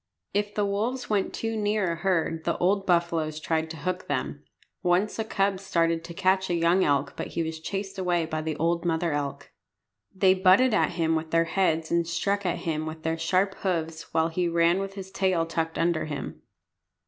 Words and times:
If 0.33 0.55
the 0.55 0.65
wolves 0.65 1.11
went 1.11 1.31
too 1.31 1.55
near 1.55 1.91
a 1.91 1.95
herd 1.97 2.43
the 2.43 2.57
old 2.57 2.87
buffaloes 2.87 3.39
tried 3.39 3.69
to 3.69 3.77
hook 3.77 4.07
them. 4.07 4.43
Once 4.81 5.19
a 5.19 5.23
cub 5.23 5.59
started 5.59 6.03
to 6.05 6.13
catch 6.15 6.49
a 6.49 6.55
young 6.55 6.83
elk, 6.83 7.13
but 7.15 7.27
he 7.37 7.43
was 7.43 7.59
chased 7.59 7.99
away 7.99 8.25
by 8.25 8.41
the 8.41 8.55
old 8.57 8.83
mother 8.83 9.11
elk. 9.11 9.51
They 10.11 10.33
butted 10.33 10.73
at 10.73 10.93
him 10.93 11.13
with 11.15 11.29
their 11.29 11.43
heads 11.45 11.91
and 11.91 12.07
struck 12.07 12.47
at 12.47 12.57
him 12.65 12.87
with 12.87 13.03
their 13.03 13.19
sharp 13.19 13.53
hoofs, 13.57 14.11
while 14.11 14.29
he 14.29 14.47
ran 14.49 14.79
with 14.79 14.95
his 14.95 15.11
tail 15.11 15.45
tucked 15.45 15.77
under 15.77 16.05
him. 16.05 16.41